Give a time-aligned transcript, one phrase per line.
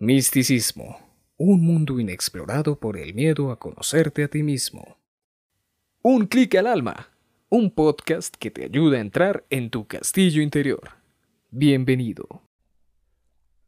[0.00, 0.96] Misticismo,
[1.38, 4.96] un mundo inexplorado por el miedo a conocerte a ti mismo.
[6.02, 7.08] Un clic al alma,
[7.48, 10.90] un podcast que te ayuda a entrar en tu castillo interior.
[11.50, 12.42] Bienvenido.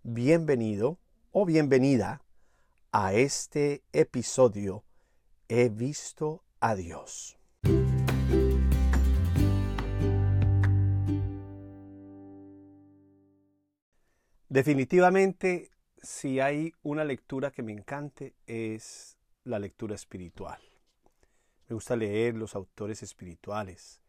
[0.03, 0.97] Bienvenido
[1.31, 2.21] o bienvenida
[2.91, 4.83] a este episodio
[5.49, 7.37] He visto a Dios.
[14.53, 15.71] Definitivamente
[16.03, 20.61] si hay una lectura que me encante es la lectura espiritual.
[21.67, 23.99] Me gusta leer los autores espirituales,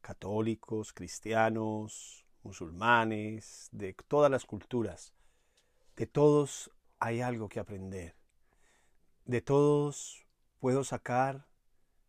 [0.00, 5.12] católicos, cristianos, musulmanes, de todas las culturas.
[5.96, 8.16] De todos hay algo que aprender.
[9.26, 10.24] De todos
[10.60, 11.46] puedo sacar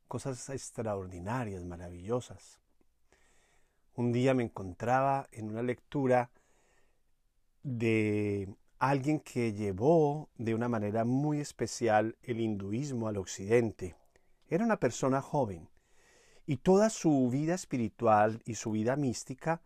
[0.08, 2.62] cosas extraordinarias, maravillosas.
[3.96, 6.32] Un día me encontraba en una lectura
[7.64, 8.50] de
[8.80, 13.96] alguien que llevó de una manera muy especial el hinduismo al occidente.
[14.48, 15.70] Era una persona joven
[16.46, 19.62] y toda su vida espiritual y su vida mística,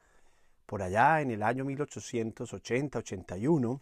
[0.65, 3.79] por allá en el año 1880-81,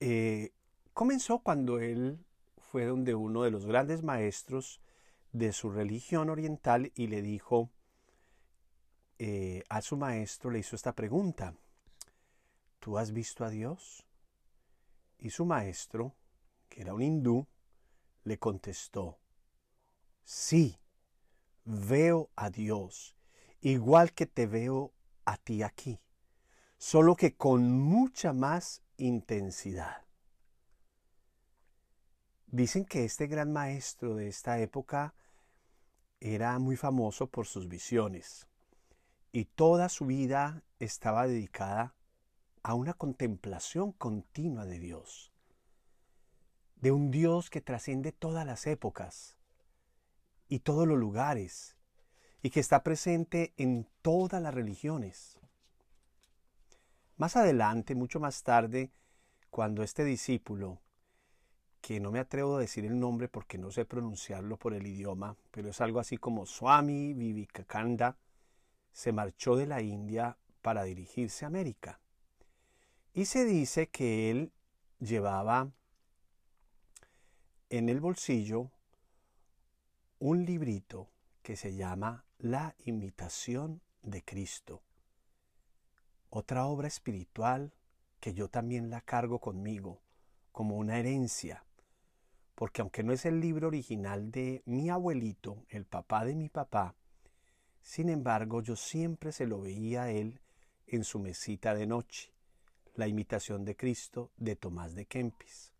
[0.00, 0.52] eh,
[0.92, 2.24] comenzó cuando él
[2.70, 4.80] fue donde uno de los grandes maestros
[5.32, 7.70] de su religión oriental y le dijo
[9.18, 11.54] eh, a su maestro, le hizo esta pregunta,
[12.78, 14.04] ¿tú has visto a Dios?
[15.18, 16.14] Y su maestro,
[16.68, 17.46] que era un hindú,
[18.24, 19.18] le contestó,
[20.24, 20.78] sí,
[21.64, 23.16] veo a Dios,
[23.60, 24.92] igual que te veo
[25.24, 26.00] a ti aquí,
[26.76, 30.04] solo que con mucha más intensidad.
[32.46, 35.14] Dicen que este gran maestro de esta época
[36.20, 38.46] era muy famoso por sus visiones
[39.32, 41.94] y toda su vida estaba dedicada
[42.62, 45.32] a una contemplación continua de Dios,
[46.76, 49.36] de un Dios que trasciende todas las épocas
[50.48, 51.76] y todos los lugares
[52.42, 55.38] y que está presente en todas las religiones.
[57.16, 58.92] Más adelante, mucho más tarde,
[59.50, 60.80] cuando este discípulo,
[61.80, 65.36] que no me atrevo a decir el nombre porque no sé pronunciarlo por el idioma,
[65.50, 68.16] pero es algo así como Swami Vivekananda,
[68.92, 72.00] se marchó de la India para dirigirse a América.
[73.18, 74.52] Y se dice que él
[75.00, 75.72] llevaba
[77.68, 78.70] en el bolsillo
[80.20, 81.10] un librito
[81.42, 84.84] que se llama La imitación de Cristo.
[86.30, 87.74] Otra obra espiritual
[88.20, 90.00] que yo también la cargo conmigo
[90.52, 91.64] como una herencia,
[92.54, 96.94] porque aunque no es el libro original de mi abuelito, el papá de mi papá,
[97.82, 100.40] sin embargo yo siempre se lo veía a él
[100.86, 102.37] en su mesita de noche
[102.98, 105.72] la imitación de Cristo de Tomás de Kempis.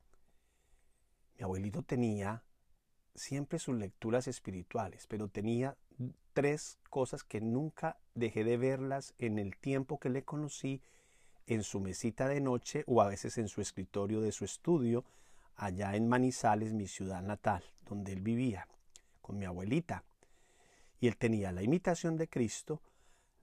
[1.37, 2.45] Mi abuelito tenía
[3.17, 5.77] siempre sus lecturas espirituales, pero tenía
[6.33, 10.81] tres cosas que nunca dejé de verlas en el tiempo que le conocí
[11.49, 15.05] en su mesita de noche o a veces en su escritorio de su estudio
[15.57, 18.69] allá en Manizales, mi ciudad natal, donde él vivía,
[19.21, 20.05] con mi abuelita.
[21.01, 22.81] Y él tenía la imitación de Cristo,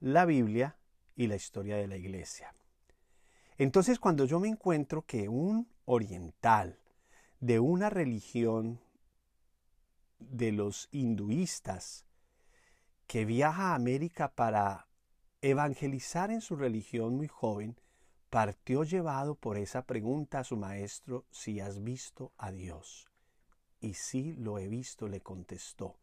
[0.00, 0.78] la Biblia
[1.14, 2.54] y la historia de la iglesia.
[3.58, 6.78] Entonces cuando yo me encuentro que un oriental
[7.40, 8.80] de una religión
[10.18, 12.06] de los hinduistas
[13.06, 14.88] que viaja a América para
[15.40, 17.78] evangelizar en su religión muy joven,
[18.30, 23.10] partió llevado por esa pregunta a su maestro si has visto a Dios.
[23.80, 25.96] Y sí lo he visto, le contestó.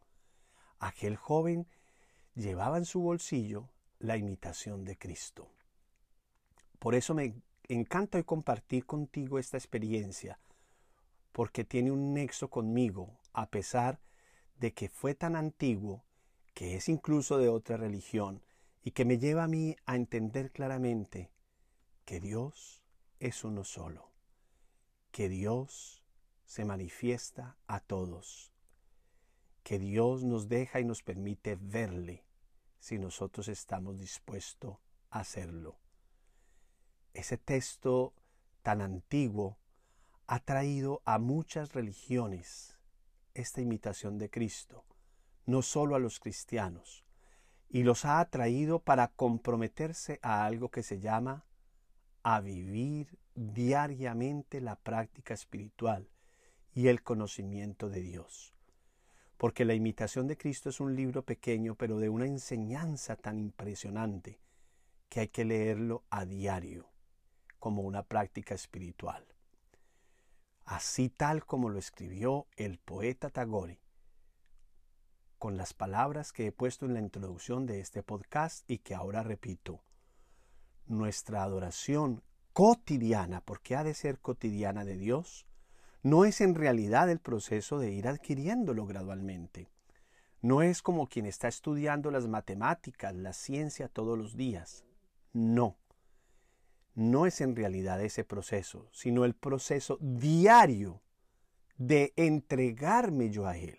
[0.80, 1.68] Aquel joven
[2.36, 3.70] llevaba en su bolsillo
[4.00, 5.50] la imitación de Cristo.
[6.83, 7.33] Por eso me
[7.69, 10.38] encanta hoy compartir contigo esta experiencia,
[11.31, 14.01] porque tiene un nexo conmigo, a pesar
[14.59, 16.03] de que fue tan antiguo,
[16.53, 18.44] que es incluso de otra religión,
[18.83, 21.31] y que me lleva a mí a entender claramente
[22.03, 22.83] que Dios
[23.21, 24.12] es uno solo,
[25.12, 26.03] que Dios
[26.44, 28.51] se manifiesta a todos,
[29.63, 32.25] que Dios nos deja y nos permite verle
[32.80, 34.80] si nosotros estamos dispuestos
[35.12, 35.77] a hacerlo.
[37.13, 38.13] Ese texto
[38.63, 39.57] tan antiguo
[40.25, 42.80] ha traído a muchas religiones
[43.33, 44.86] esta imitación de Cristo,
[45.45, 47.06] no solo a los cristianos,
[47.69, 51.45] y los ha atraído para comprometerse a algo que se llama
[52.24, 56.09] a vivir diariamente la práctica espiritual
[56.74, 58.56] y el conocimiento de Dios.
[59.38, 64.39] Porque la imitación de Cristo es un libro pequeño, pero de una enseñanza tan impresionante
[65.09, 66.93] que hay que leerlo a diario,
[67.63, 69.25] como una práctica espiritual.
[70.65, 73.80] Así tal como lo escribió el poeta Tagore,
[75.39, 79.24] con las palabras que he puesto en la introducción de este podcast y que ahora
[79.24, 79.81] repito
[80.88, 82.21] nuestra adoración
[82.51, 85.48] cotidiana, porque ha de ser cotidiana de Dios,
[86.01, 89.69] no es en realidad el proceso de ir adquiriéndolo gradualmente.
[90.42, 94.83] No es como quien está estudiando las matemáticas, la ciencia todos los días.
[95.31, 95.77] No.
[96.95, 101.01] No es en realidad ese proceso, sino el proceso diario
[101.78, 103.78] de entregarme yo a Él.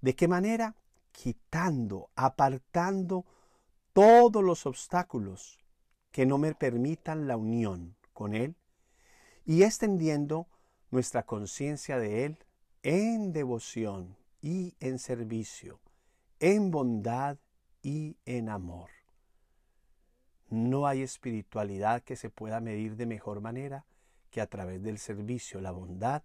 [0.00, 0.76] ¿De qué manera?
[1.12, 3.24] Quitando, apartando
[3.92, 5.58] todos los obstáculos
[6.10, 8.56] que no me permitan la unión con Él
[9.44, 10.48] y extendiendo
[10.90, 12.38] nuestra conciencia de Él
[12.82, 15.80] en devoción y en servicio,
[16.40, 17.38] en bondad
[17.82, 18.90] y en amor.
[20.52, 23.86] No hay espiritualidad que se pueda medir de mejor manera
[24.30, 26.22] que a través del servicio, la bondad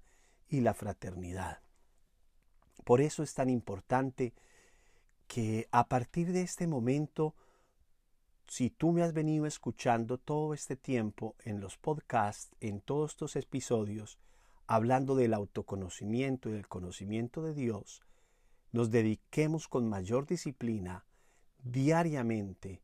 [0.50, 1.62] y la fraternidad.
[2.84, 4.34] Por eso es tan importante
[5.28, 7.36] que a partir de este momento
[8.50, 13.38] si tú me has venido escuchando todo este tiempo en los podcasts, en todos estos
[13.38, 14.18] episodios,
[14.68, 18.04] hablando del autoconocimiento y del conocimiento de Dios,
[18.74, 21.06] nos dediquemos con mayor disciplina
[21.64, 22.82] diariamente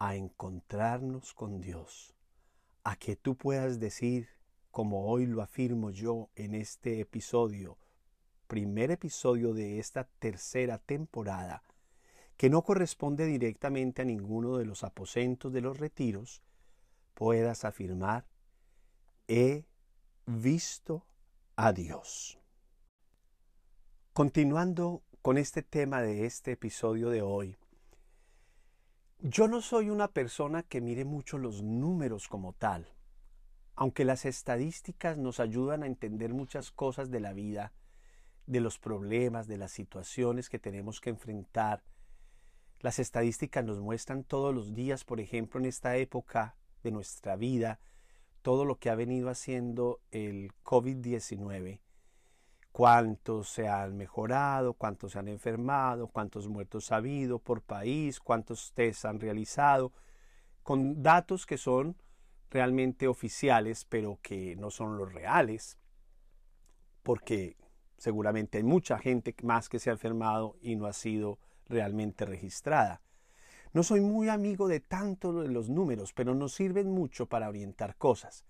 [0.00, 2.14] a encontrarnos con Dios,
[2.84, 4.28] a que tú puedas decir,
[4.70, 7.76] como hoy lo afirmo yo en este episodio,
[8.46, 11.62] primer episodio de esta tercera temporada,
[12.38, 16.42] que no corresponde directamente a ninguno de los aposentos de los retiros,
[17.12, 18.24] puedas afirmar,
[19.28, 19.66] he
[20.24, 21.04] visto
[21.56, 22.38] a Dios.
[24.14, 27.58] Continuando con este tema de este episodio de hoy,
[29.22, 32.88] yo no soy una persona que mire mucho los números como tal,
[33.74, 37.74] aunque las estadísticas nos ayudan a entender muchas cosas de la vida,
[38.46, 41.82] de los problemas, de las situaciones que tenemos que enfrentar,
[42.80, 47.78] las estadísticas nos muestran todos los días, por ejemplo, en esta época de nuestra vida,
[48.40, 51.80] todo lo que ha venido haciendo el COVID-19.
[52.72, 58.72] Cuántos se han mejorado, cuántos se han enfermado, cuántos muertos ha habido por país, cuántos
[58.72, 59.92] test han realizado,
[60.62, 61.96] con datos que son
[62.50, 65.78] realmente oficiales, pero que no son los reales,
[67.02, 67.56] porque
[67.96, 73.02] seguramente hay mucha gente más que se ha enfermado y no ha sido realmente registrada.
[73.72, 77.96] No soy muy amigo de tanto de los números, pero nos sirven mucho para orientar
[77.96, 78.44] cosas.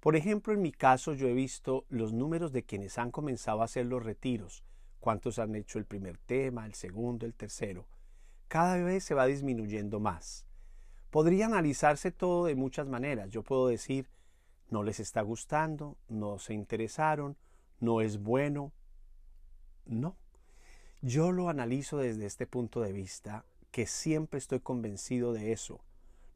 [0.00, 3.64] Por ejemplo, en mi caso yo he visto los números de quienes han comenzado a
[3.64, 4.62] hacer los retiros,
[5.00, 7.86] cuántos han hecho el primer tema, el segundo, el tercero.
[8.48, 10.46] Cada vez se va disminuyendo más.
[11.10, 13.30] Podría analizarse todo de muchas maneras.
[13.30, 14.08] Yo puedo decir,
[14.70, 17.36] no les está gustando, no se interesaron,
[17.80, 18.72] no es bueno.
[19.84, 20.16] No,
[21.00, 25.80] Yo lo analizo desde este punto de vista, que siempre estoy convencido de eso.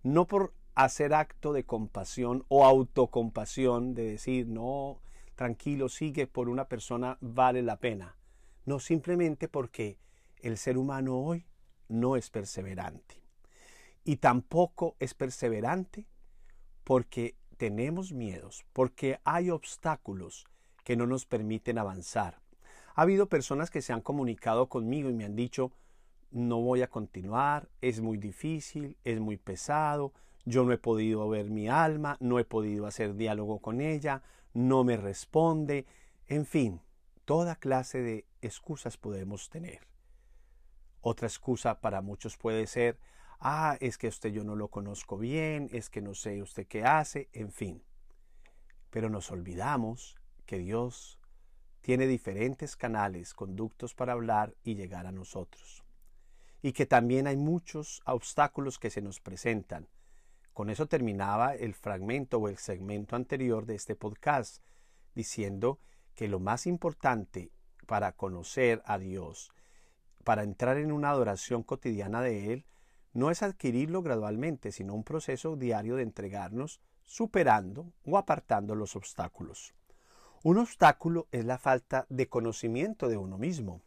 [0.02, 5.00] No por hacer acto de compasión o autocompasión, de decir, no,
[5.34, 8.16] tranquilo, sigue por una persona, vale la pena.
[8.66, 9.98] No, simplemente porque
[10.42, 11.46] el ser humano hoy
[11.88, 13.22] no es perseverante.
[14.04, 16.06] Y tampoco es perseverante
[16.84, 20.46] porque tenemos miedos, porque hay obstáculos
[20.84, 22.40] que no nos permiten avanzar.
[22.94, 25.72] Ha habido personas que se han comunicado conmigo y me han dicho,
[26.30, 30.12] no voy a continuar, es muy difícil, es muy pesado,
[30.44, 34.22] yo no he podido ver mi alma, no he podido hacer diálogo con ella,
[34.54, 35.86] no me responde,
[36.26, 36.80] en fin,
[37.24, 39.80] toda clase de excusas podemos tener.
[41.00, 42.98] Otra excusa para muchos puede ser,
[43.38, 46.84] ah, es que usted yo no lo conozco bien, es que no sé usted qué
[46.84, 47.82] hace, en fin.
[48.90, 50.16] Pero nos olvidamos
[50.46, 51.18] que Dios
[51.80, 55.84] tiene diferentes canales, conductos para hablar y llegar a nosotros.
[56.62, 59.88] Y que también hay muchos obstáculos que se nos presentan.
[60.60, 64.62] Con eso terminaba el fragmento o el segmento anterior de este podcast,
[65.14, 65.78] diciendo
[66.14, 67.50] que lo más importante
[67.86, 69.54] para conocer a Dios,
[70.22, 72.66] para entrar en una adoración cotidiana de Él,
[73.14, 79.72] no es adquirirlo gradualmente, sino un proceso diario de entregarnos, superando o apartando los obstáculos.
[80.42, 83.80] Un obstáculo es la falta de conocimiento de uno mismo.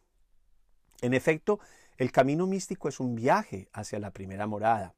[1.02, 1.60] En efecto,
[1.98, 4.96] el camino místico es un viaje hacia la primera morada.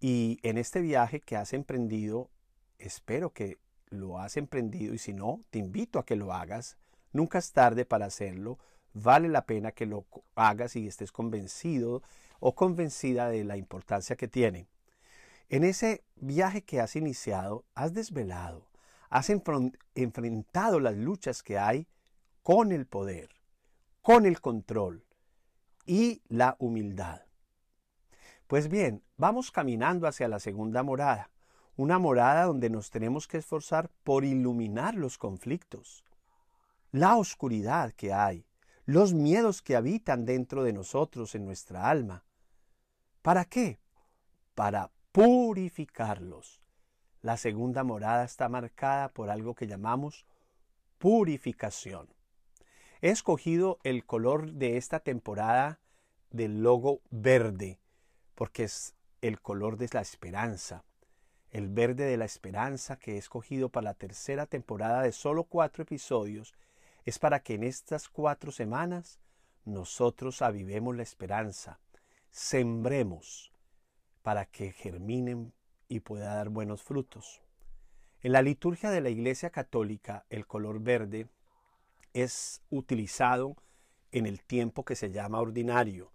[0.00, 2.30] Y en este viaje que has emprendido,
[2.78, 6.76] espero que lo has emprendido y si no, te invito a que lo hagas.
[7.12, 8.58] Nunca es tarde para hacerlo.
[8.92, 12.02] Vale la pena que lo hagas y estés convencido
[12.40, 14.68] o convencida de la importancia que tiene.
[15.48, 18.68] En ese viaje que has iniciado, has desvelado,
[19.08, 21.86] has enfrentado las luchas que hay
[22.42, 23.30] con el poder,
[24.02, 25.04] con el control
[25.86, 27.25] y la humildad.
[28.46, 31.30] Pues bien, vamos caminando hacia la segunda morada,
[31.74, 36.04] una morada donde nos tenemos que esforzar por iluminar los conflictos,
[36.92, 38.46] la oscuridad que hay,
[38.84, 42.24] los miedos que habitan dentro de nosotros en nuestra alma.
[43.20, 43.80] ¿Para qué?
[44.54, 46.62] Para purificarlos.
[47.22, 50.24] La segunda morada está marcada por algo que llamamos
[50.98, 52.14] purificación.
[53.00, 55.80] He escogido el color de esta temporada
[56.30, 57.80] del logo verde,
[58.36, 60.84] porque es el color de la esperanza.
[61.50, 65.82] El verde de la esperanza que he escogido para la tercera temporada de solo cuatro
[65.82, 66.54] episodios
[67.04, 69.18] es para que en estas cuatro semanas
[69.64, 71.80] nosotros avivemos la esperanza,
[72.30, 73.52] sembremos
[74.22, 75.52] para que germinen
[75.88, 77.42] y pueda dar buenos frutos.
[78.22, 81.28] En la liturgia de la Iglesia Católica, el color verde
[82.12, 83.56] es utilizado
[84.10, 86.12] en el tiempo que se llama ordinario.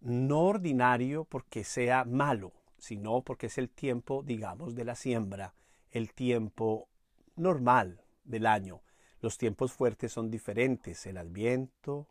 [0.00, 5.54] No ordinario porque sea malo, sino porque es el tiempo, digamos, de la siembra,
[5.90, 6.88] el tiempo
[7.34, 8.82] normal del año.
[9.20, 12.08] Los tiempos fuertes son diferentes, el adviento,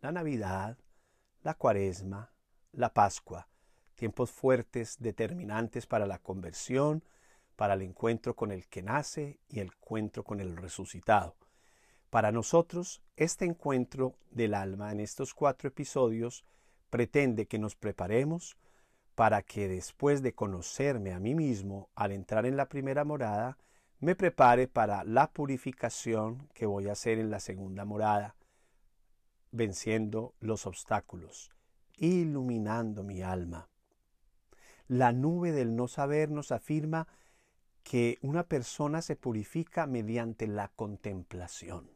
[0.00, 0.78] la Navidad,
[1.42, 2.32] la cuaresma,
[2.72, 3.48] la Pascua
[3.94, 7.04] tiempos fuertes, determinantes para la conversión,
[7.56, 11.36] para el encuentro con el que nace y el encuentro con el resucitado.
[12.10, 16.44] Para nosotros, este encuentro del alma en estos cuatro episodios
[16.94, 18.56] pretende que nos preparemos
[19.16, 23.58] para que después de conocerme a mí mismo al entrar en la primera morada,
[23.98, 28.36] me prepare para la purificación que voy a hacer en la segunda morada,
[29.50, 31.50] venciendo los obstáculos,
[31.96, 33.68] iluminando mi alma.
[34.86, 37.08] La nube del no saber nos afirma
[37.82, 41.93] que una persona se purifica mediante la contemplación.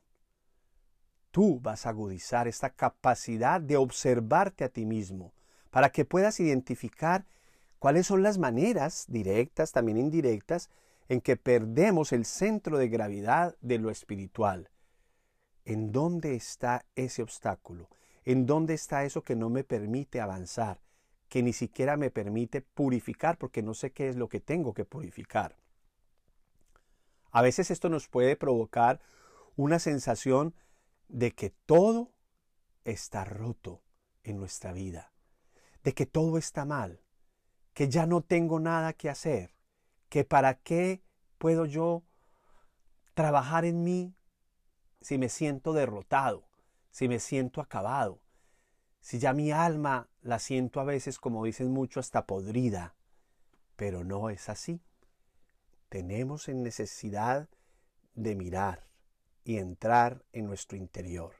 [1.30, 5.32] Tú vas a agudizar esta capacidad de observarte a ti mismo
[5.70, 7.26] para que puedas identificar
[7.78, 10.70] cuáles son las maneras, directas, también indirectas,
[11.08, 14.70] en que perdemos el centro de gravedad de lo espiritual.
[15.64, 17.88] ¿En dónde está ese obstáculo?
[18.24, 20.80] ¿En dónde está eso que no me permite avanzar?
[21.28, 24.84] que ni siquiera me permite purificar porque no sé qué es lo que tengo que
[24.84, 25.56] purificar.
[27.30, 29.00] A veces esto nos puede provocar
[29.56, 30.54] una sensación
[31.08, 32.12] de que todo
[32.84, 33.82] está roto
[34.22, 35.12] en nuestra vida,
[35.82, 37.02] de que todo está mal,
[37.74, 39.54] que ya no tengo nada que hacer,
[40.08, 41.02] que para qué
[41.38, 42.02] puedo yo
[43.14, 44.14] trabajar en mí
[45.00, 46.48] si me siento derrotado,
[46.90, 48.20] si me siento acabado,
[49.00, 52.94] si ya mi alma la siento a veces, como dicen mucho, hasta podrida,
[53.76, 54.82] pero no es así.
[55.88, 57.48] Tenemos en necesidad
[58.14, 58.87] de mirar
[59.48, 61.34] y entrar en nuestro interior.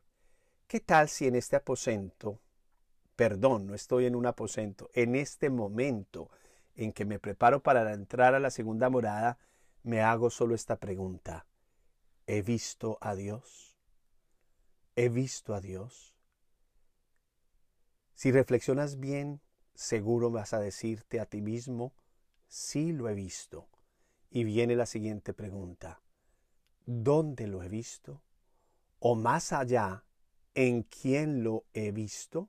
[0.66, 2.40] ¿qué tal si en este aposento,
[3.16, 6.30] perdón, no estoy en un aposento, en este momento
[6.74, 9.38] en que me preparo para entrar a la segunda morada,
[9.82, 11.46] me hago solo esta pregunta.
[12.26, 13.76] ¿He visto a Dios?
[14.96, 16.14] ¿He visto a Dios?
[18.14, 19.42] Si reflexionas bien,
[19.74, 21.92] seguro vas a decirte a ti mismo,
[22.46, 23.68] sí lo he visto.
[24.30, 26.00] Y viene la siguiente pregunta.
[26.90, 28.22] ¿Dónde lo he visto?
[28.98, 30.06] O más allá,
[30.54, 32.48] ¿en quién lo he visto?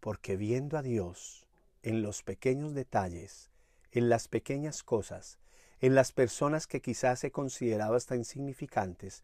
[0.00, 1.46] Porque viendo a Dios
[1.84, 3.52] en los pequeños detalles,
[3.92, 5.38] en las pequeñas cosas,
[5.78, 9.22] en las personas que quizás he considerado hasta insignificantes,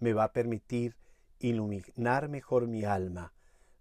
[0.00, 0.98] me va a permitir
[1.38, 3.32] iluminar mejor mi alma,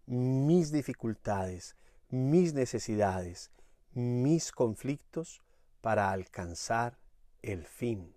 [0.06, 1.76] mis dificultades,
[2.08, 3.52] mis necesidades,
[3.92, 5.42] mis conflictos
[5.82, 6.98] para alcanzar
[7.42, 8.16] el fin,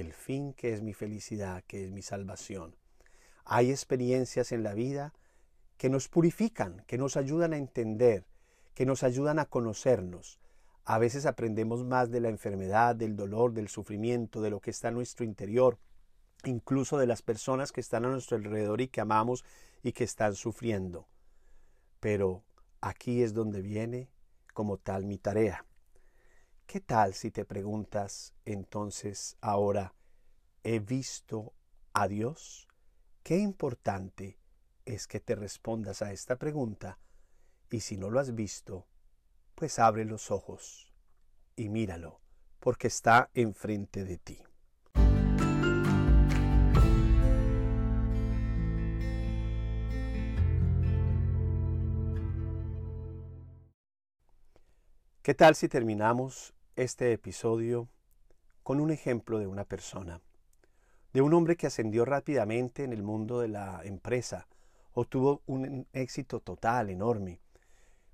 [0.00, 2.76] el fin que es mi felicidad, que es mi salvación.
[3.44, 5.12] Hay experiencias en la vida
[5.76, 8.24] que nos purifican, que nos ayudan a entender,
[8.74, 10.40] que nos ayudan a conocernos.
[10.84, 14.88] A veces aprendemos más de la enfermedad, del dolor, del sufrimiento, de lo que está
[14.88, 15.78] en nuestro interior,
[16.44, 19.44] incluso de las personas que están a nuestro alrededor y que amamos
[19.82, 21.06] y que están sufriendo.
[22.00, 22.42] Pero
[22.80, 24.08] aquí es donde viene
[24.52, 25.64] como tal mi tarea.
[26.66, 29.94] ¿Qué tal si te preguntas entonces ahora,
[30.64, 31.52] ¿he visto
[31.92, 32.66] a Dios?
[33.22, 34.38] Qué importante
[34.84, 36.98] es que te respondas a esta pregunta
[37.70, 38.88] y si no lo has visto,
[39.54, 40.92] pues abre los ojos
[41.54, 42.20] y míralo,
[42.60, 44.42] porque está enfrente de ti.
[55.22, 57.88] ¿Qué tal si terminamos este episodio
[58.62, 60.20] con un ejemplo de una persona?
[61.12, 64.48] De un hombre que ascendió rápidamente en el mundo de la empresa,
[64.92, 67.40] obtuvo un éxito total, enorme,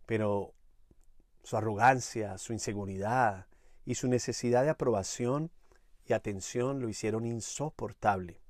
[0.07, 0.53] pero
[1.43, 3.47] su arrogancia, su inseguridad
[3.87, 5.51] y su necesidad de aprobación
[6.07, 8.41] y atención lo hicieron insoportable.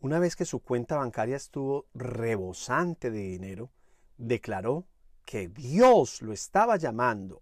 [0.00, 3.70] Una vez que su cuenta bancaria estuvo rebosante de dinero,
[4.18, 4.86] declaró
[5.24, 7.40] que Dios lo estaba llamando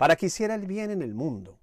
[0.00, 1.60] para que hiciera el bien en el mundo.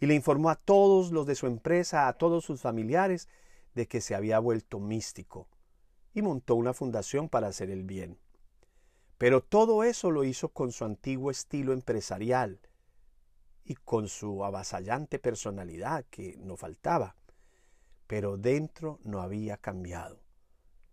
[0.00, 3.28] Y le informó a todos los de su empresa, a todos sus familiares,
[3.74, 5.46] de que se había vuelto místico.
[6.14, 8.18] Y montó una fundación para hacer el bien.
[9.18, 12.60] Pero todo eso lo hizo con su antiguo estilo empresarial
[13.62, 17.14] y con su avasallante personalidad que no faltaba.
[18.06, 20.22] Pero dentro no había cambiado.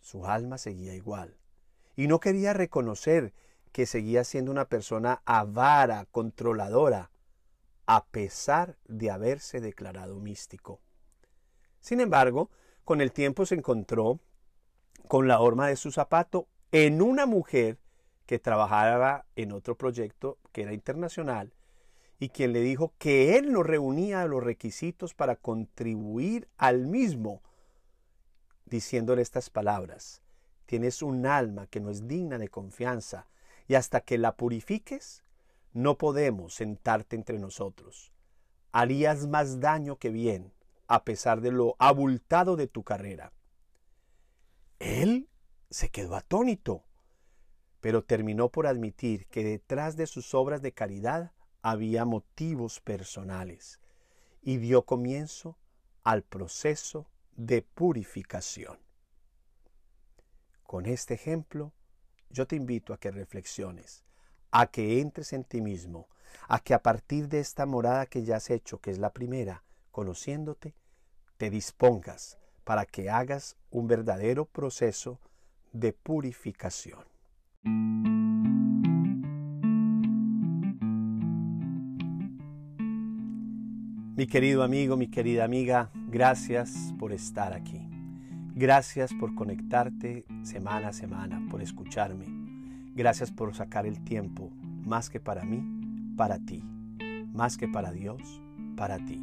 [0.02, 1.38] Su alma seguía igual.
[1.96, 3.34] Y no quería reconocer
[3.74, 7.12] que seguía siendo una persona avara, controladora,
[7.86, 10.80] a pesar de haberse declarado místico.
[11.82, 12.50] Sin embargo,
[12.86, 14.20] con el tiempo se encontró
[15.08, 17.80] con la horma de su zapato en una mujer
[18.26, 21.54] que trabajaba en otro proyecto que era internacional
[22.20, 27.42] y quien le dijo que él no reunía los requisitos para contribuir al mismo,
[28.66, 30.22] diciéndole estas palabras,
[30.68, 33.28] tienes un alma que no es digna de confianza,
[33.68, 35.24] y hasta que la purifiques,
[35.74, 38.14] no podemos sentarte entre nosotros.
[38.72, 40.54] Harías más daño que bien,
[40.88, 43.34] a pesar de lo abultado de tu carrera.
[44.80, 45.30] Él
[45.70, 46.84] se quedó atónito,
[47.82, 53.80] pero terminó por admitir que detrás de sus obras de caridad había motivos personales
[54.42, 55.58] y dio comienzo
[56.04, 58.78] al proceso de purificación.
[60.64, 61.74] Con este ejemplo,
[62.34, 64.04] yo te invito a que reflexiones,
[64.52, 66.10] a que entres en ti mismo,
[66.48, 69.64] a que a partir de esta morada que ya has hecho, que es la primera,
[69.92, 70.74] conociéndote,
[71.38, 75.20] te dispongas para que hagas un verdadero proceso
[75.74, 77.06] de purificación.
[84.16, 87.93] Mi querido amigo, mi querida amiga, gracias por estar aquí.
[88.56, 92.28] Gracias por conectarte semana a semana, por escucharme.
[92.94, 94.52] Gracias por sacar el tiempo,
[94.86, 95.64] más que para mí,
[96.16, 96.64] para ti.
[97.34, 98.44] Más que para Dios,
[98.78, 99.20] para ti.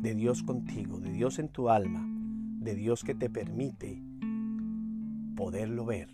[0.00, 4.02] De Dios contigo, de Dios en tu alma, de Dios que te permite
[5.36, 6.08] poderlo ver,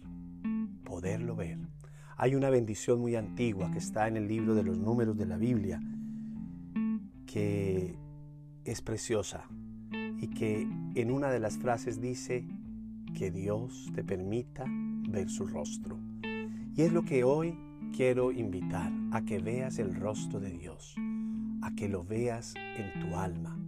[0.83, 1.59] poderlo ver.
[2.17, 5.37] Hay una bendición muy antigua que está en el libro de los números de la
[5.37, 5.81] Biblia,
[7.27, 7.97] que
[8.65, 9.49] es preciosa
[10.21, 12.47] y que en una de las frases dice
[13.15, 14.65] que Dios te permita
[15.09, 15.99] ver su rostro.
[16.77, 17.59] Y es lo que hoy
[17.97, 20.95] quiero invitar a que veas el rostro de Dios,
[21.63, 23.59] a que lo veas en tu alma,